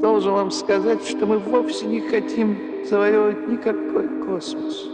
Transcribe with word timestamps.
Должен 0.00 0.32
вам 0.32 0.50
сказать, 0.50 1.02
что 1.06 1.24
мы 1.24 1.38
вовсе 1.38 1.86
не 1.86 2.00
хотим 2.02 2.84
завоевывать 2.88 3.48
никакой 3.48 4.08
космос. 4.26 4.84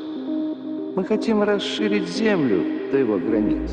Мы 0.94 1.04
хотим 1.04 1.42
расширить 1.42 2.08
Землю 2.08 2.90
до 2.92 2.98
его 2.98 3.18
границ. 3.18 3.72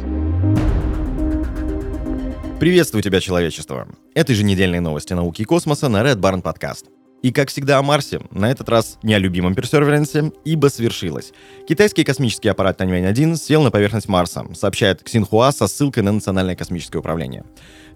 Приветствую 2.59 3.03
тебя, 3.03 3.19
человечество! 3.19 3.87
Это 4.15 4.31
еженедельные 4.31 4.81
новости 4.81 5.13
науки 5.13 5.43
и 5.43 5.45
космоса 5.45 5.87
на 5.87 6.01
Red 6.01 6.15
Barn 6.15 6.41
Podcast. 6.41 6.85
И 7.21 7.33
как 7.33 7.49
всегда 7.49 7.77
о 7.79 7.83
Марсе, 7.83 8.21
на 8.31 8.49
этот 8.49 8.69
раз 8.69 8.97
не 9.03 9.13
о 9.13 9.19
любимом 9.19 9.53
персерверенсе, 9.53 10.31
ибо 10.45 10.67
свершилось. 10.67 11.33
Китайский 11.67 12.05
космический 12.05 12.47
аппарат 12.47 12.77
Тяньвэнь-1 12.77 13.35
сел 13.35 13.61
на 13.61 13.71
поверхность 13.71 14.07
Марса, 14.07 14.45
сообщает 14.53 15.03
Ксинхуа 15.03 15.51
со 15.51 15.67
ссылкой 15.67 16.03
на 16.03 16.13
Национальное 16.13 16.55
космическое 16.55 16.99
управление. 16.99 17.43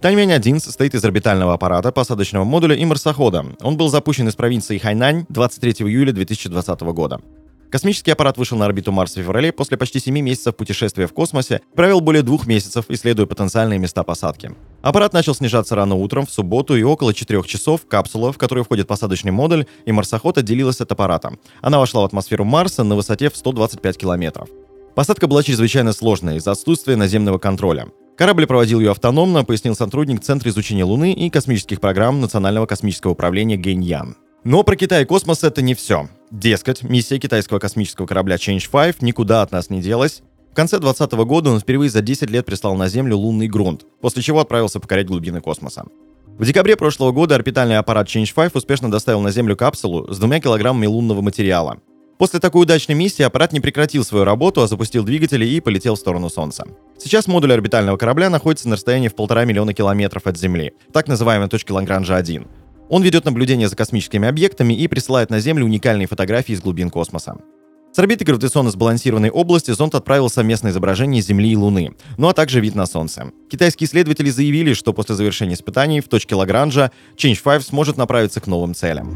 Тяньвэнь-1 0.04 0.60
состоит 0.60 0.96
из 0.96 1.06
орбитального 1.06 1.54
аппарата, 1.54 1.94
посадочного 1.94 2.44
модуля 2.44 2.76
и 2.76 2.84
марсохода. 2.84 3.46
Он 3.62 3.78
был 3.78 3.88
запущен 3.88 4.28
из 4.28 4.36
провинции 4.36 4.78
Хайнань 4.78 5.26
23 5.30 5.88
июля 5.88 6.12
2020 6.12 6.82
года. 6.82 7.22
Космический 7.70 8.12
аппарат 8.12 8.38
вышел 8.38 8.58
на 8.58 8.66
орбиту 8.66 8.92
Марса 8.92 9.22
в 9.22 9.24
феврале 9.24 9.54
после 9.54 9.78
почти 9.78 10.02
7 10.02 10.20
месяцев 10.20 10.58
путешествия 10.58 11.08
в 11.08 11.14
космосе, 11.14 11.62
провел 11.74 12.02
более 12.02 12.22
двух 12.22 12.48
месяцев, 12.48 12.84
исследуя 12.90 13.28
потенциальные 13.28 13.80
места 13.80 14.04
посадки. 14.04 14.52
Аппарат 14.82 15.14
начал 15.14 15.36
снижаться 15.36 15.74
рано 15.74 15.96
утром, 15.96 16.26
в 16.26 16.32
субботу, 16.32 16.76
и 16.76 16.84
около 16.84 17.14
4 17.14 17.42
часов 17.44 17.88
капсула, 17.88 18.34
в 18.34 18.38
которую 18.38 18.66
входит 18.66 18.88
посадочный 18.88 19.32
модуль, 19.32 19.68
и 19.86 19.94
марсоход 19.94 20.38
отделилась 20.38 20.82
от 20.82 20.92
аппарата. 20.92 21.32
Она 21.62 21.80
вошла 21.80 22.02
в 22.02 22.06
атмосферу 22.06 22.44
Марса 22.44 22.84
на 22.84 22.98
высоте 22.98 23.30
в 23.30 23.38
125 23.38 23.98
километров. 23.98 24.50
Посадка 24.96 25.28
была 25.28 25.44
чрезвычайно 25.44 25.94
сложной 25.94 26.36
из-за 26.36 26.52
отсутствия 26.52 26.98
наземного 26.98 27.38
контроля. 27.38 27.88
Корабль 28.18 28.46
проводил 28.46 28.80
ее 28.80 28.92
автономно, 28.92 29.44
пояснил 29.44 29.76
сотрудник 29.76 30.22
Центра 30.22 30.50
изучения 30.50 30.84
Луны 30.84 31.14
и 31.14 31.30
космических 31.30 31.82
программ 31.82 32.22
Национального 32.22 32.68
космического 32.68 33.12
управления 33.14 33.58
Гэньян. 33.58 34.18
Но 34.44 34.64
про 34.64 34.76
Китай 34.76 35.04
и 35.04 35.06
космос 35.06 35.44
это 35.44 35.62
не 35.62 35.74
все. 35.74 36.10
Дескать, 36.30 36.84
миссия 36.84 37.18
китайского 37.18 37.60
космического 37.60 38.06
корабля 38.06 38.36
Change 38.36 38.70
5 38.70 39.02
никуда 39.02 39.42
от 39.42 39.52
нас 39.52 39.70
не 39.70 39.82
делась. 39.82 40.22
В 40.52 40.56
конце 40.56 40.78
2020 40.78 41.26
года 41.26 41.50
он 41.50 41.60
впервые 41.60 41.90
за 41.90 42.02
10 42.02 42.30
лет 42.30 42.46
прислал 42.46 42.76
на 42.76 42.88
Землю 42.88 43.18
лунный 43.18 43.48
грунт, 43.48 43.86
после 44.02 44.22
чего 44.22 44.42
отправился 44.42 44.80
покорять 44.80 45.08
глубины 45.08 45.42
космоса. 45.42 45.86
В 46.38 46.46
декабре 46.46 46.76
прошлого 46.76 47.12
года 47.12 47.36
орбитальный 47.36 47.78
аппарат 47.78 48.08
Change 48.08 48.34
5 48.36 48.56
успешно 48.56 48.92
доставил 48.92 49.22
на 49.22 49.32
Землю 49.32 49.56
капсулу 49.56 50.12
с 50.14 50.20
двумя 50.20 50.40
килограммами 50.40 50.86
лунного 50.86 51.22
материала. 51.22 51.80
После 52.24 52.40
такой 52.40 52.62
удачной 52.62 52.96
миссии 52.96 53.22
аппарат 53.22 53.52
не 53.52 53.60
прекратил 53.60 54.06
свою 54.06 54.24
работу, 54.24 54.62
а 54.62 54.68
запустил 54.68 55.04
двигатели 55.04 55.46
и 55.46 55.60
полетел 55.60 55.96
в 55.96 56.00
сторону 56.00 56.30
Солнца. 56.30 56.64
Сейчас 56.98 57.28
модуль 57.28 57.52
орбитального 57.52 57.98
корабля 57.98 58.30
находится 58.30 58.70
на 58.70 58.76
расстоянии 58.76 59.10
в 59.10 59.14
полтора 59.14 59.44
миллиона 59.44 59.74
километров 59.74 60.26
от 60.26 60.38
Земли, 60.38 60.72
так 60.94 61.10
называемой 61.10 61.50
точке 61.50 61.74
Лагранжа-1. 61.74 62.48
Он 62.88 63.04
ведет 63.04 63.26
наблюдение 63.26 63.68
за 63.68 63.76
космическими 63.76 64.26
объектами 64.26 64.74
и 64.74 64.88
присылает 64.88 65.32
на 65.32 65.42
Землю 65.42 65.66
уникальные 65.66 66.08
фотографии 66.08 66.54
из 66.54 66.62
глубин 66.62 66.92
космоса. 66.92 67.36
С 67.92 68.00
орбиты 68.00 68.24
гравитационно 68.24 68.72
сбалансированной 68.72 69.30
области 69.30 69.72
зонд 69.72 69.94
отправил 69.94 70.30
совместное 70.30 70.72
изображение 70.72 71.22
Земли 71.22 71.52
и 71.52 71.58
Луны, 71.58 71.92
ну 72.18 72.30
а 72.30 72.34
также 72.34 72.62
вид 72.62 72.74
на 72.74 72.86
Солнце. 72.86 73.34
Китайские 73.52 73.90
исследователи 73.90 74.30
заявили, 74.30 74.72
что 74.76 74.94
после 74.94 75.16
завершения 75.16 75.56
испытаний 75.56 76.00
в 76.00 76.08
точке 76.08 76.36
Лагранжа 76.36 76.94
Change 77.18 77.44
5 77.44 77.64
сможет 77.64 77.98
направиться 77.98 78.40
к 78.40 78.48
новым 78.48 78.74
целям. 78.74 79.14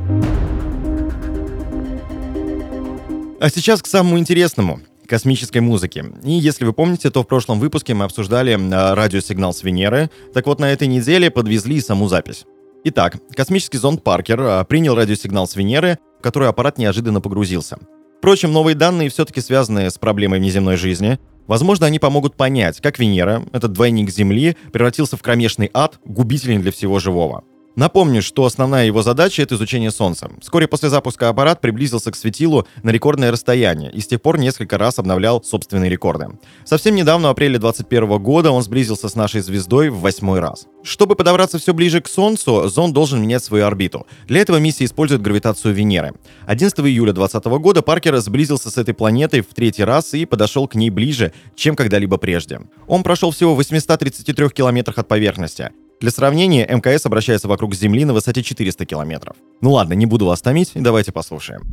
А 3.39 3.49
сейчас 3.49 3.83
к 3.83 3.87
самому 3.87 4.17
интересному 4.17 4.79
космической 5.05 5.59
музыки. 5.59 6.03
И 6.23 6.31
если 6.31 6.65
вы 6.65 6.73
помните, 6.73 7.11
то 7.11 7.21
в 7.21 7.27
прошлом 7.27 7.59
выпуске 7.59 7.93
мы 7.93 8.05
обсуждали 8.05 8.57
а, 8.73 8.95
радиосигнал 8.95 9.53
с 9.53 9.61
Венеры. 9.61 10.09
Так 10.33 10.47
вот, 10.47 10.59
на 10.59 10.71
этой 10.73 10.87
неделе 10.87 11.29
подвезли 11.29 11.79
саму 11.79 12.09
запись. 12.09 12.45
Итак, 12.83 13.17
космический 13.35 13.77
зонд 13.77 14.03
Паркер 14.03 14.41
а, 14.41 14.63
принял 14.63 14.95
радиосигнал 14.95 15.47
с 15.47 15.55
Венеры, 15.55 15.99
в 16.19 16.23
который 16.23 16.49
аппарат 16.49 16.79
неожиданно 16.79 17.21
погрузился. 17.21 17.77
Впрочем, 18.17 18.51
новые 18.51 18.73
данные 18.73 19.09
все-таки 19.09 19.39
связаны 19.39 19.91
с 19.91 19.99
проблемой 19.99 20.39
внеземной 20.39 20.75
жизни. 20.75 21.19
Возможно, 21.45 21.85
они 21.85 21.99
помогут 21.99 22.35
понять, 22.35 22.81
как 22.81 22.97
Венера, 22.97 23.45
этот 23.53 23.71
двойник 23.71 24.09
Земли, 24.09 24.57
превратился 24.73 25.15
в 25.15 25.21
кромешный 25.21 25.69
ад, 25.75 25.99
губительный 26.03 26.57
для 26.57 26.71
всего 26.71 26.97
живого. 26.97 27.43
Напомню, 27.77 28.23
что 28.23 28.43
основная 28.43 28.87
его 28.87 29.03
задача— 29.03 29.41
это 29.43 29.53
изучение 29.53 29.91
Солнца. 29.91 30.31
Вскоре 30.41 30.67
после 30.67 30.89
запуска 30.89 31.29
аппарат 31.29 31.61
приблизился 31.61 32.11
к 32.11 32.15
светилу 32.15 32.67
на 32.81 32.89
рекордное 32.89 33.31
расстояние 33.31 33.91
и 33.91 34.01
с 34.01 34.07
тех 34.07 34.19
пор 34.19 34.39
несколько 34.39 34.79
раз 34.79 34.97
обновлял 34.97 35.43
собственные 35.43 35.91
рекорды. 35.91 36.27
Совсем 36.65 36.95
недавно, 36.95 37.27
в 37.27 37.31
апреле 37.31 37.59
2021 37.59 38.17
года, 38.17 38.49
он 38.49 38.63
сблизился 38.63 39.09
с 39.09 39.13
нашей 39.15 39.41
звездой 39.41 39.89
в 39.89 39.99
восьмой 39.99 40.39
раз. 40.39 40.65
Чтобы 40.81 41.15
подобраться 41.15 41.59
все 41.59 41.71
ближе 41.71 42.01
к 42.01 42.07
Солнцу, 42.07 42.67
зонд 42.67 42.95
должен 42.95 43.21
менять 43.21 43.43
свою 43.43 43.67
орбиту. 43.67 44.07
Для 44.27 44.41
этого 44.41 44.57
миссия 44.57 44.85
использует 44.85 45.21
гравитацию 45.21 45.75
Венеры. 45.75 46.15
11 46.47 46.79
июля 46.79 47.13
2020 47.13 47.61
года 47.61 47.83
Паркер 47.83 48.17
сблизился 48.17 48.71
с 48.71 48.79
этой 48.79 48.95
планетой 48.95 49.41
в 49.41 49.53
третий 49.53 49.83
раз 49.83 50.15
и 50.15 50.25
подошел 50.25 50.67
к 50.67 50.73
ней 50.73 50.89
ближе, 50.89 51.31
чем 51.55 51.75
когда-либо 51.75 52.17
прежде. 52.17 52.59
Он 52.87 53.03
прошел 53.03 53.29
всего 53.29 53.53
в 53.53 53.57
833 53.57 54.49
километрах 54.49 54.97
от 54.97 55.07
поверхности. 55.07 55.69
Для 55.99 56.11
сравнения, 56.11 56.63
МКС 56.67 57.07
обращается 57.07 57.47
вокруг 57.47 57.73
Земли 57.73 58.05
на 58.05 58.13
высоте 58.13 58.43
400 58.43 58.85
километров. 58.85 59.35
Ну 59.61 59.71
ладно, 59.71 59.93
не 59.93 60.05
буду 60.05 60.27
вас 60.27 60.41
томить, 60.41 60.71
давайте 60.75 61.11
послушаем. 61.11 61.63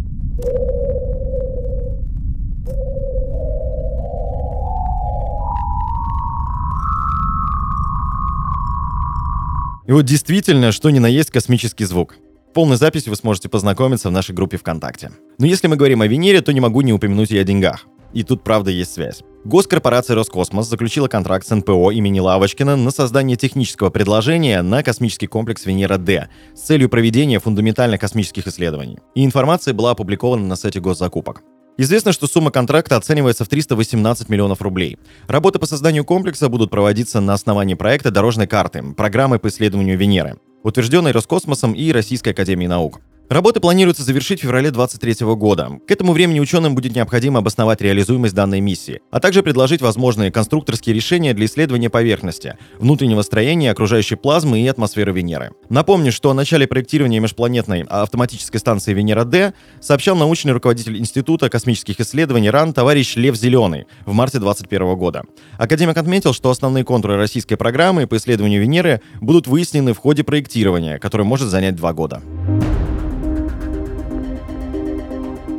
И 9.86 9.92
вот 9.92 10.06
действительно, 10.06 10.72
что 10.72 10.88
ни 10.88 10.98
на 10.98 11.06
есть 11.06 11.30
космический 11.30 11.84
звук. 11.84 12.16
Полной 12.54 12.78
записью 12.78 13.10
вы 13.10 13.16
сможете 13.16 13.50
познакомиться 13.50 14.08
в 14.08 14.12
нашей 14.12 14.34
группе 14.34 14.56
ВКонтакте. 14.56 15.10
Но 15.38 15.44
если 15.44 15.66
мы 15.66 15.76
говорим 15.76 16.00
о 16.00 16.06
Венере, 16.06 16.40
то 16.40 16.54
не 16.54 16.60
могу 16.60 16.80
не 16.80 16.94
упомянуть 16.94 17.30
и 17.30 17.38
о 17.38 17.44
деньгах. 17.44 17.84
И 18.14 18.22
тут 18.22 18.42
правда 18.42 18.70
есть 18.70 18.94
связь. 18.94 19.22
Госкорпорация 19.44 20.16
Роскосмос 20.16 20.70
заключила 20.70 21.06
контракт 21.06 21.46
с 21.46 21.54
НПО 21.54 21.90
имени 21.90 22.18
Лавочкина 22.18 22.76
на 22.76 22.90
создание 22.90 23.36
технического 23.36 23.90
предложения 23.90 24.62
на 24.62 24.82
космический 24.82 25.26
комплекс 25.26 25.66
Венера-Д 25.66 26.30
с 26.54 26.60
целью 26.60 26.88
проведения 26.88 27.38
фундаментальных 27.38 28.00
космических 28.00 28.46
исследований. 28.46 29.00
И 29.14 29.22
информация 29.22 29.74
была 29.74 29.90
опубликована 29.90 30.46
на 30.46 30.56
сайте 30.56 30.80
госзакупок. 30.80 31.42
Известно, 31.76 32.12
что 32.12 32.26
сумма 32.26 32.50
контракта 32.50 32.96
оценивается 32.96 33.44
в 33.44 33.48
318 33.48 34.30
миллионов 34.30 34.62
рублей. 34.62 34.96
Работы 35.26 35.58
по 35.58 35.66
созданию 35.66 36.06
комплекса 36.06 36.48
будут 36.48 36.70
проводиться 36.70 37.20
на 37.20 37.34
основании 37.34 37.74
проекта 37.74 38.10
дорожной 38.10 38.46
карты, 38.46 38.82
программы 38.96 39.38
по 39.38 39.48
исследованию 39.48 39.98
Венеры, 39.98 40.38
утвержденной 40.62 41.12
Роскосмосом 41.12 41.74
и 41.74 41.92
Российской 41.92 42.30
Академией 42.30 42.68
Наук. 42.68 43.00
Работы 43.30 43.58
планируется 43.58 44.02
завершить 44.02 44.40
в 44.40 44.42
феврале 44.42 44.70
2023 44.70 45.26
года. 45.34 45.80
К 45.88 45.90
этому 45.90 46.12
времени 46.12 46.40
ученым 46.40 46.74
будет 46.74 46.94
необходимо 46.94 47.38
обосновать 47.38 47.80
реализуемость 47.80 48.34
данной 48.34 48.60
миссии, 48.60 49.00
а 49.10 49.18
также 49.18 49.42
предложить 49.42 49.80
возможные 49.80 50.30
конструкторские 50.30 50.94
решения 50.94 51.32
для 51.32 51.46
исследования 51.46 51.88
поверхности, 51.88 52.58
внутреннего 52.78 53.22
строения 53.22 53.70
окружающей 53.70 54.16
плазмы 54.16 54.60
и 54.60 54.66
атмосферы 54.68 55.12
Венеры. 55.12 55.52
Напомню, 55.70 56.12
что 56.12 56.30
о 56.30 56.34
начале 56.34 56.66
проектирования 56.66 57.18
межпланетной 57.18 57.86
автоматической 57.88 58.60
станции 58.60 58.92
Венера-Д 58.92 59.54
сообщал 59.80 60.16
научный 60.16 60.52
руководитель 60.52 60.98
Института 60.98 61.48
космических 61.48 62.00
исследований 62.00 62.50
РАН 62.50 62.74
товарищ 62.74 63.16
Лев 63.16 63.36
Зеленый 63.36 63.86
в 64.04 64.12
марте 64.12 64.38
2021 64.38 64.96
года. 64.96 65.22
Академик 65.56 65.96
отметил, 65.96 66.34
что 66.34 66.50
основные 66.50 66.84
контуры 66.84 67.16
российской 67.16 67.56
программы 67.56 68.06
по 68.06 68.18
исследованию 68.18 68.60
Венеры 68.60 69.00
будут 69.22 69.46
выяснены 69.46 69.94
в 69.94 69.98
ходе 69.98 70.24
проектирования, 70.24 70.98
которое 70.98 71.24
может 71.24 71.48
занять 71.48 71.74
два 71.74 71.94
года. 71.94 72.20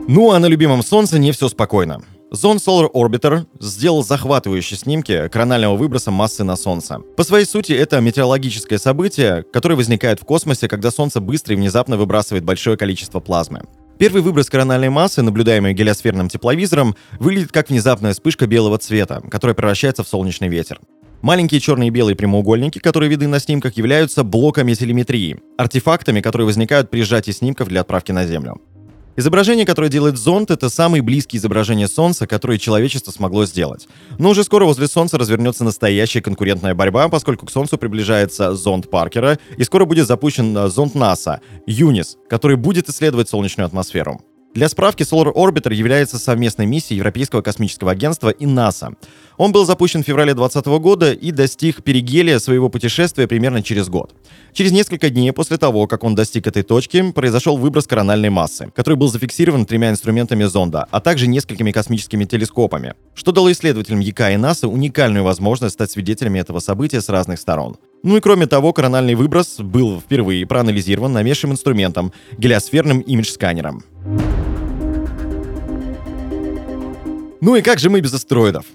Ну 0.07 0.31
а 0.31 0.39
на 0.39 0.45
любимом 0.45 0.83
Солнце 0.83 1.17
не 1.17 1.31
все 1.31 1.49
спокойно. 1.49 1.99
Zone 2.31 2.57
Solar 2.57 2.91
Orbiter 2.93 3.47
сделал 3.59 4.03
захватывающие 4.03 4.77
снимки 4.77 5.27
коронального 5.29 5.75
выброса 5.75 6.11
массы 6.11 6.43
на 6.43 6.55
Солнце. 6.55 6.99
По 7.17 7.23
своей 7.23 7.45
сути, 7.45 7.71
это 7.71 7.99
метеорологическое 8.01 8.77
событие, 8.77 9.43
которое 9.51 9.73
возникает 9.75 10.19
в 10.19 10.25
космосе, 10.25 10.67
когда 10.67 10.91
Солнце 10.91 11.21
быстро 11.21 11.53
и 11.53 11.57
внезапно 11.57 11.97
выбрасывает 11.97 12.43
большое 12.43 12.77
количество 12.77 13.19
плазмы. 13.19 13.63
Первый 13.97 14.21
выброс 14.21 14.47
корональной 14.47 14.89
массы, 14.89 15.23
наблюдаемый 15.23 15.73
гелиосферным 15.73 16.29
тепловизором, 16.29 16.95
выглядит 17.17 17.51
как 17.51 17.71
внезапная 17.71 18.13
вспышка 18.13 18.45
белого 18.45 18.77
цвета, 18.77 19.23
которая 19.31 19.55
превращается 19.55 20.03
в 20.03 20.07
солнечный 20.07 20.49
ветер. 20.49 20.79
Маленькие 21.23 21.59
черные 21.59 21.87
и 21.87 21.91
белые 21.91 22.15
прямоугольники, 22.15 22.77
которые 22.77 23.09
видны 23.09 23.27
на 23.27 23.39
снимках, 23.39 23.75
являются 23.77 24.23
блоками 24.23 24.75
телеметрии, 24.75 25.39
артефактами, 25.57 26.21
которые 26.21 26.45
возникают 26.45 26.91
при 26.91 27.01
сжатии 27.01 27.31
снимков 27.31 27.69
для 27.69 27.81
отправки 27.81 28.11
на 28.11 28.27
Землю. 28.27 28.61
Изображение, 29.17 29.65
которое 29.65 29.89
делает 29.89 30.17
зонд, 30.17 30.51
это 30.51 30.69
самые 30.69 31.01
близкие 31.01 31.39
изображения 31.39 31.87
Солнца, 31.87 32.27
которые 32.27 32.59
человечество 32.59 33.11
смогло 33.11 33.45
сделать. 33.45 33.87
Но 34.19 34.31
уже 34.31 34.43
скоро 34.43 34.65
возле 34.65 34.87
Солнца 34.87 35.17
развернется 35.17 35.63
настоящая 35.63 36.21
конкурентная 36.21 36.75
борьба, 36.75 37.07
поскольку 37.07 37.45
к 37.45 37.51
Солнцу 37.51 37.77
приближается 37.77 38.53
зонд 38.55 38.89
Паркера, 38.89 39.39
и 39.57 39.63
скоро 39.63 39.85
будет 39.85 40.07
запущен 40.07 40.57
э, 40.57 40.67
зонд 40.67 40.95
НАСА, 40.95 41.39
ЮНИС, 41.65 42.17
который 42.27 42.57
будет 42.57 42.89
исследовать 42.89 43.29
солнечную 43.29 43.67
атмосферу. 43.67 44.21
Для 44.55 44.69
справки, 44.69 45.03
Solar 45.03 45.33
Orbiter 45.33 45.73
является 45.73 46.17
совместной 46.17 46.65
миссией 46.65 46.99
Европейского 46.99 47.41
космического 47.41 47.91
агентства 47.91 48.29
и 48.29 48.45
НАСА. 48.45 48.93
Он 49.35 49.51
был 49.51 49.65
запущен 49.65 50.01
в 50.01 50.07
феврале 50.07 50.33
2020 50.33 50.81
года 50.81 51.11
и 51.11 51.31
достиг 51.31 51.83
перигелия 51.83 52.39
своего 52.39 52.69
путешествия 52.69 53.27
примерно 53.27 53.61
через 53.61 53.89
год. 53.89 54.15
Через 54.53 54.71
несколько 54.71 55.09
дней 55.09 55.33
после 55.33 55.57
того, 55.57 55.87
как 55.87 56.05
он 56.05 56.15
достиг 56.15 56.47
этой 56.47 56.63
точки, 56.63 57.11
произошел 57.11 57.57
выброс 57.57 57.85
корональной 57.85 58.29
массы, 58.29 58.71
который 58.73 58.95
был 58.95 59.09
зафиксирован 59.09 59.65
тремя 59.65 59.89
инструментами 59.89 60.45
зонда, 60.45 60.87
а 60.89 61.01
также 61.01 61.27
несколькими 61.27 61.73
космическими 61.73 62.23
телескопами, 62.23 62.93
что 63.13 63.33
дало 63.33 63.51
исследователям 63.51 63.99
ЯК 63.99 64.31
и 64.31 64.37
НАСА 64.37 64.69
уникальную 64.69 65.25
возможность 65.25 65.73
стать 65.73 65.91
свидетелями 65.91 66.39
этого 66.39 66.59
события 66.59 67.01
с 67.01 67.09
разных 67.09 67.41
сторон. 67.41 67.75
Ну 68.03 68.15
и 68.15 68.21
кроме 68.21 68.47
того, 68.47 68.71
корональный 68.71 69.15
выброс 69.15 69.57
был 69.59 69.99
впервые 69.99 70.45
проанализирован 70.47 71.11
новейшим 71.11 71.51
инструментом— 71.51 72.13
гелиосферным 72.37 73.01
имидж-сканером. 73.01 73.83
Ну 77.41 77.55
и 77.55 77.61
как 77.61 77.79
же 77.79 77.89
мы 77.89 77.99
без 77.99 78.13
астероидов? 78.13 78.65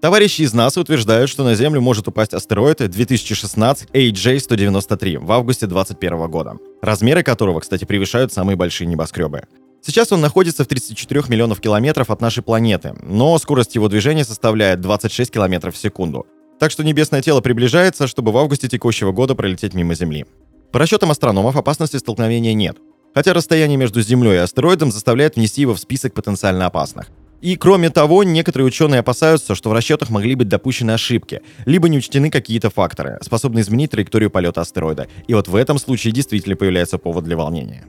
Товарищи 0.00 0.42
из 0.42 0.52
НАСА 0.52 0.80
утверждают, 0.80 1.30
что 1.30 1.44
на 1.44 1.54
Землю 1.54 1.80
может 1.80 2.08
упасть 2.08 2.34
астероид 2.34 2.78
2016 2.88 3.90
AJ-193 3.90 5.18
в 5.18 5.32
августе 5.32 5.66
2021 5.66 6.30
года, 6.30 6.56
размеры 6.80 7.22
которого, 7.22 7.60
кстати, 7.60 7.84
превышают 7.84 8.32
самые 8.32 8.56
большие 8.56 8.86
небоскребы. 8.88 9.44
Сейчас 9.82 10.12
он 10.12 10.20
находится 10.20 10.64
в 10.64 10.66
34 10.66 11.24
миллионов 11.28 11.60
километров 11.60 12.10
от 12.10 12.20
нашей 12.20 12.42
планеты, 12.42 12.94
но 13.02 13.38
скорость 13.38 13.74
его 13.74 13.88
движения 13.88 14.24
составляет 14.24 14.80
26 14.80 15.30
километров 15.30 15.74
в 15.74 15.78
секунду. 15.78 16.26
Так 16.58 16.70
что 16.70 16.84
небесное 16.84 17.22
тело 17.22 17.40
приближается, 17.40 18.06
чтобы 18.06 18.32
в 18.32 18.36
августе 18.36 18.68
текущего 18.68 19.12
года 19.12 19.34
пролететь 19.34 19.72
мимо 19.72 19.94
Земли. 19.94 20.26
По 20.72 20.78
расчетам 20.78 21.10
астрономов 21.10 21.56
опасности 21.56 21.96
столкновения 21.96 22.52
нет, 22.52 22.76
хотя 23.14 23.32
расстояние 23.32 23.78
между 23.78 24.02
Землей 24.02 24.34
и 24.34 24.36
астероидом 24.36 24.92
заставляет 24.92 25.36
внести 25.36 25.62
его 25.62 25.74
в 25.74 25.80
список 25.80 26.12
потенциально 26.12 26.66
опасных. 26.66 27.10
И 27.40 27.56
кроме 27.56 27.88
того, 27.88 28.22
некоторые 28.22 28.66
ученые 28.66 29.00
опасаются, 29.00 29.54
что 29.54 29.70
в 29.70 29.72
расчетах 29.72 30.10
могли 30.10 30.34
быть 30.34 30.48
допущены 30.48 30.90
ошибки, 30.90 31.40
либо 31.64 31.88
не 31.88 31.98
учтены 31.98 32.30
какие-то 32.30 32.68
факторы, 32.68 33.18
способные 33.22 33.62
изменить 33.62 33.90
траекторию 33.90 34.30
полета 34.30 34.60
астероида. 34.60 35.08
И 35.26 35.34
вот 35.34 35.48
в 35.48 35.56
этом 35.56 35.78
случае 35.78 36.12
действительно 36.12 36.56
появляется 36.56 36.98
повод 36.98 37.24
для 37.24 37.36
волнения. 37.36 37.84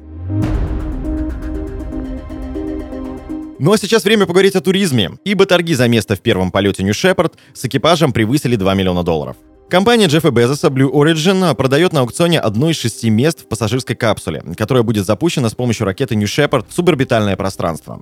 Ну 3.59 3.73
а 3.73 3.77
сейчас 3.77 4.05
время 4.05 4.25
поговорить 4.25 4.55
о 4.55 4.61
туризме, 4.61 5.11
ибо 5.23 5.45
торги 5.45 5.75
за 5.75 5.87
место 5.87 6.15
в 6.15 6.21
первом 6.21 6.51
полете 6.51 6.81
New 6.83 6.93
Shepard 6.93 7.33
с 7.53 7.65
экипажем 7.65 8.11
превысили 8.13 8.55
2 8.55 8.73
миллиона 8.73 9.03
долларов. 9.03 9.35
Компания 9.69 10.07
Джеффа 10.07 10.31
Безоса 10.31 10.67
Blue 10.67 10.91
Origin 10.91 11.53
продает 11.55 11.93
на 11.93 12.01
аукционе 12.01 12.39
одно 12.39 12.69
из 12.69 12.77
шести 12.77 13.09
мест 13.09 13.41
в 13.41 13.47
пассажирской 13.47 13.95
капсуле, 13.95 14.43
которая 14.57 14.83
будет 14.83 15.05
запущена 15.05 15.49
с 15.49 15.53
помощью 15.53 15.85
ракеты 15.85 16.15
New 16.15 16.27
Shepard 16.27 16.65
в 16.67 16.73
суборбитальное 16.73 17.35
пространство. 17.35 18.01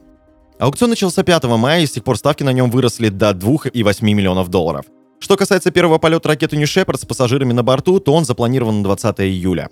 Аукцион 0.59 0.89
начался 0.89 1.23
5 1.23 1.45
мая, 1.45 1.81
и 1.81 1.85
с 1.85 1.91
тех 1.91 2.03
пор 2.03 2.17
ставки 2.17 2.43
на 2.43 2.51
нем 2.51 2.69
выросли 2.69 3.07
до 3.07 3.31
2,8 3.31 4.03
миллионов 4.03 4.49
долларов. 4.49 4.85
Что 5.19 5.37
касается 5.37 5.71
первого 5.71 5.99
полета 5.99 6.27
ракеты 6.27 6.57
New 6.57 6.65
Shepard 6.65 6.99
с 6.99 7.05
пассажирами 7.05 7.53
на 7.53 7.63
борту, 7.63 8.01
то 8.01 8.13
он 8.13 8.25
запланирован 8.25 8.79
на 8.79 8.83
20 8.83 9.21
июля. 9.21 9.69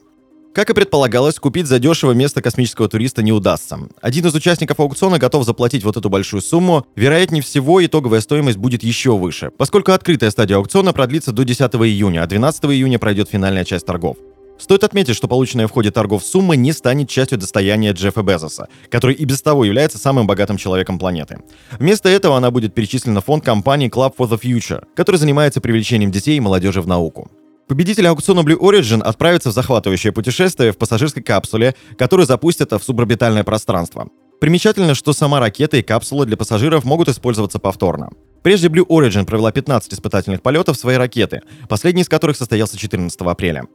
Как 0.53 0.69
и 0.69 0.73
предполагалось, 0.73 1.39
купить 1.39 1.67
задешево 1.67 2.13
место 2.13 2.41
космического 2.41 2.87
туриста 2.87 3.21
не 3.21 3.33
удастся. 3.33 3.79
Один 4.01 4.27
из 4.27 4.33
участников 4.33 4.79
аукциона 4.79 5.19
готов 5.19 5.43
заплатить 5.43 5.83
вот 5.83 5.97
эту 5.97 6.09
большую 6.09 6.41
сумму. 6.41 6.87
Вероятнее 6.95 7.43
всего, 7.43 7.85
итоговая 7.85 8.21
стоимость 8.21 8.57
будет 8.57 8.81
еще 8.81 9.17
выше, 9.17 9.51
поскольку 9.57 9.91
открытая 9.91 10.31
стадия 10.31 10.55
аукциона 10.55 10.93
продлится 10.93 11.33
до 11.33 11.43
10 11.43 11.61
июня, 11.75 12.23
а 12.23 12.27
12 12.27 12.63
июня 12.65 12.97
пройдет 12.97 13.29
финальная 13.29 13.65
часть 13.65 13.85
торгов. 13.85 14.15
Стоит 14.57 14.83
отметить, 14.83 15.15
что 15.15 15.27
полученная 15.27 15.67
в 15.67 15.71
ходе 15.71 15.91
торгов 15.91 16.23
сумма 16.23 16.55
не 16.55 16.73
станет 16.73 17.09
частью 17.09 17.37
достояния 17.37 17.91
Джеффа 17.91 18.23
Безоса, 18.23 18.67
который 18.89 19.15
и 19.15 19.25
без 19.25 19.41
того 19.41 19.65
является 19.65 19.97
самым 19.97 20.27
богатым 20.27 20.57
человеком 20.57 20.97
планеты. 20.97 21.39
Вместо 21.79 22.09
этого 22.09 22.37
она 22.37 22.51
будет 22.51 22.73
перечислена 22.73 23.21
в 23.21 23.25
фонд 23.25 23.45
компании 23.45 23.89
Club 23.89 24.15
for 24.17 24.29
the 24.29 24.39
Future, 24.39 24.83
который 24.95 25.17
занимается 25.17 25.61
привлечением 25.61 26.11
детей 26.11 26.37
и 26.37 26.41
молодежи 26.41 26.81
в 26.81 26.87
науку. 26.87 27.29
Победитель 27.67 28.07
аукциона 28.07 28.39
Blue 28.39 28.57
Origin 28.57 29.01
отправится 29.01 29.49
в 29.49 29.53
захватывающее 29.53 30.13
путешествие 30.13 30.71
в 30.71 30.77
пассажирской 30.77 31.21
капсуле, 31.21 31.75
которую 31.97 32.25
запустят 32.25 32.71
в 32.71 32.81
суборбитальное 32.81 33.43
пространство. 33.43 34.07
Примечательно, 34.39 34.95
что 34.95 35.13
сама 35.13 35.39
ракета 35.39 35.77
и 35.77 35.81
капсула 35.81 36.25
для 36.25 36.37
пассажиров 36.37 36.85
могут 36.85 37.09
использоваться 37.09 37.59
повторно. 37.59 38.09
Прежде 38.43 38.69
Blue 38.69 38.87
Origin 38.87 39.25
провела 39.25 39.51
15 39.51 39.93
испытательных 39.93 40.41
полетов 40.41 40.77
своей 40.77 40.97
ракеты, 40.97 41.41
последний 41.67 42.03
из 42.03 42.09
которых 42.09 42.37
состоялся 42.37 42.77
14 42.77 43.19
апреля. 43.21 43.65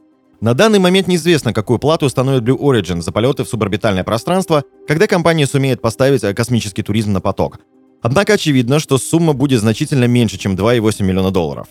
На 0.43 0.53
данный 0.53 0.79
момент 0.79 1.07
неизвестно, 1.07 1.53
какую 1.53 1.79
плату 1.79 2.05
установит 2.05 2.43
Blue 2.43 2.59
Origin 2.59 3.01
за 3.01 3.13
полеты 3.13 3.45
в 3.45 3.47
суборбитальное 3.47 4.03
пространство, 4.03 4.65
когда 4.89 5.07
компания 5.07 5.47
сумеет 5.47 5.81
поставить 5.81 6.21
э, 6.21 6.33
космический 6.33 6.83
туризм 6.83 7.13
на 7.13 7.21
поток. 7.21 7.61
Однако 8.01 8.33
очевидно, 8.33 8.79
что 8.79 8.97
сумма 8.97 9.31
будет 9.31 9.61
значительно 9.61 10.03
меньше, 10.03 10.37
чем 10.37 10.55
2,8 10.55 11.01
миллиона 11.01 11.31
долларов. 11.31 11.67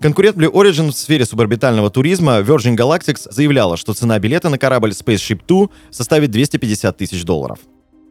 Конкурент 0.00 0.38
Blue 0.38 0.50
Origin 0.50 0.90
в 0.90 0.94
сфере 0.94 1.26
суборбитального 1.26 1.90
туризма 1.90 2.38
Virgin 2.38 2.74
Galactic 2.78 3.18
заявляла, 3.30 3.76
что 3.76 3.92
цена 3.92 4.18
билета 4.18 4.48
на 4.48 4.56
корабль 4.56 4.92
Spaceship 4.92 5.42
Two 5.46 5.68
составит 5.90 6.30
250 6.30 6.96
тысяч 6.96 7.24
долларов. 7.24 7.58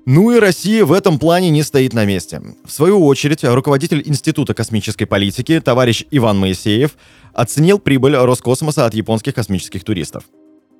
Ну 0.06 0.32
и 0.32 0.40
Россия 0.40 0.84
в 0.84 0.92
этом 0.92 1.18
плане 1.18 1.50
не 1.50 1.64
стоит 1.64 1.94
на 1.94 2.04
месте. 2.04 2.42
В 2.66 2.72
свою 2.72 3.06
очередь, 3.06 3.44
руководитель 3.44 4.04
Института 4.06 4.54
космической 4.54 5.06
политики, 5.06 5.62
товарищ 5.62 6.06
Иван 6.12 6.38
Моисеев, 6.40 6.98
оценил 7.34 7.80
прибыль 7.80 8.18
Роскосмоса 8.18 8.86
от 8.86 8.94
японских 8.94 9.34
космических 9.34 9.86
туристов. 9.86 10.26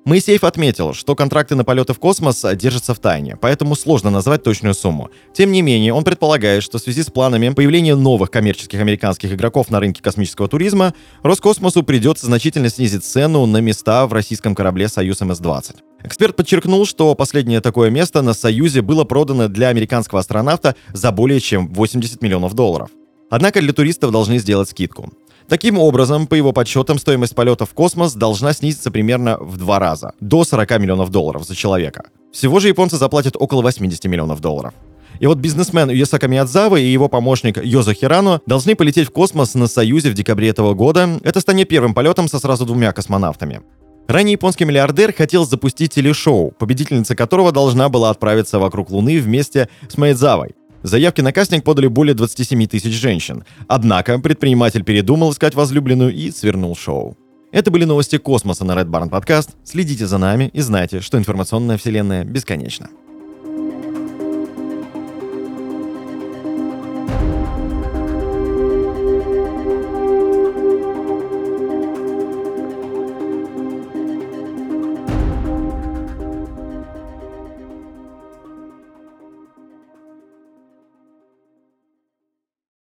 Моисеев 0.04 0.44
отметил, 0.44 0.92
что 0.92 1.16
контракты 1.16 1.54
на 1.54 1.64
полеты 1.64 1.94
в 1.94 1.98
космос 1.98 2.44
держатся 2.56 2.92
в 2.92 2.98
тайне, 2.98 3.36
поэтому 3.36 3.74
сложно 3.74 4.10
назвать 4.10 4.42
точную 4.42 4.74
сумму. 4.74 5.08
Тем 5.32 5.50
не 5.50 5.62
менее, 5.62 5.94
он 5.94 6.04
предполагает, 6.04 6.62
что 6.62 6.76
в 6.76 6.82
связи 6.82 7.02
с 7.02 7.06
планами 7.06 7.48
появления 7.48 7.96
новых 7.96 8.30
коммерческих 8.30 8.80
американских 8.80 9.32
игроков 9.32 9.70
на 9.70 9.80
рынке 9.80 10.02
космического 10.02 10.46
туризма, 10.46 10.92
Роскосмосу 11.22 11.82
придется 11.82 12.26
значительно 12.26 12.68
снизить 12.68 13.02
цену 13.02 13.46
на 13.46 13.62
места 13.62 14.06
в 14.06 14.12
российском 14.12 14.54
корабле 14.54 14.88
«Союз 14.88 15.22
МС-20». 15.22 15.76
Эксперт 16.02 16.36
подчеркнул, 16.36 16.84
что 16.84 17.14
последнее 17.14 17.62
такое 17.62 17.88
место 17.88 18.20
на 18.20 18.34
«Союзе» 18.34 18.82
было 18.82 19.04
продано 19.04 19.48
для 19.48 19.68
американского 19.68 20.20
астронавта 20.20 20.76
за 20.92 21.12
более 21.12 21.40
чем 21.40 21.72
80 21.72 22.20
миллионов 22.20 22.52
долларов. 22.52 22.90
Однако 23.30 23.60
для 23.60 23.72
туристов 23.72 24.12
должны 24.12 24.38
сделать 24.38 24.68
скидку. 24.68 25.14
Таким 25.48 25.78
образом, 25.78 26.26
по 26.26 26.34
его 26.34 26.52
подсчетам, 26.52 26.98
стоимость 26.98 27.34
полета 27.34 27.66
в 27.66 27.74
космос 27.74 28.14
должна 28.14 28.54
снизиться 28.54 28.90
примерно 28.90 29.36
в 29.38 29.58
два 29.58 29.78
раза, 29.78 30.12
до 30.20 30.44
40 30.44 30.78
миллионов 30.78 31.10
долларов 31.10 31.44
за 31.44 31.54
человека. 31.54 32.04
Всего 32.32 32.60
же 32.60 32.68
японцы 32.68 32.96
заплатят 32.96 33.36
около 33.38 33.60
80 33.62 34.04
миллионов 34.06 34.40
долларов. 34.40 34.72
И 35.20 35.26
вот 35.26 35.38
бизнесмен 35.38 35.90
Юсака 35.90 36.28
Миядзава 36.28 36.76
и 36.76 36.86
его 36.86 37.08
помощник 37.08 37.62
Йоза 37.62 37.94
Хирано 37.94 38.40
должны 38.46 38.74
полететь 38.74 39.08
в 39.08 39.12
космос 39.12 39.54
на 39.54 39.66
Союзе 39.66 40.10
в 40.10 40.14
декабре 40.14 40.48
этого 40.48 40.74
года. 40.74 41.20
Это 41.22 41.40
станет 41.40 41.68
первым 41.68 41.94
полетом 41.94 42.26
со 42.26 42.38
сразу 42.38 42.64
двумя 42.64 42.92
космонавтами. 42.92 43.60
Ранее 44.08 44.32
японский 44.32 44.64
миллиардер 44.64 45.14
хотел 45.14 45.46
запустить 45.46 45.94
телешоу, 45.94 46.50
победительница 46.50 47.14
которого 47.16 47.52
должна 47.52 47.88
была 47.88 48.10
отправиться 48.10 48.58
вокруг 48.58 48.90
Луны 48.90 49.18
вместе 49.18 49.68
с 49.88 49.96
Майдзавой. 49.96 50.54
Заявки 50.84 51.22
на 51.22 51.32
кастинг 51.32 51.64
подали 51.64 51.86
более 51.86 52.14
27 52.14 52.66
тысяч 52.66 52.92
женщин. 52.92 53.44
Однако 53.68 54.18
предприниматель 54.18 54.84
передумал 54.84 55.32
искать 55.32 55.54
возлюбленную 55.54 56.14
и 56.14 56.30
свернул 56.30 56.76
шоу. 56.76 57.16
Это 57.52 57.70
были 57.70 57.84
новости 57.84 58.18
космоса 58.18 58.66
на 58.66 58.72
Red 58.72 58.90
Barn 58.90 59.08
Podcast. 59.08 59.50
Следите 59.64 60.06
за 60.06 60.18
нами 60.18 60.50
и 60.52 60.60
знайте, 60.60 61.00
что 61.00 61.16
информационная 61.16 61.78
вселенная 61.78 62.24
бесконечна. 62.24 62.90